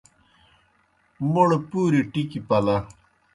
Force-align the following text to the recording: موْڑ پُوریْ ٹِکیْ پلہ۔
موْڑ 1.31 1.49
پُوریْ 1.69 2.01
ٹِکیْ 2.11 2.39
پلہ۔ 2.47 2.75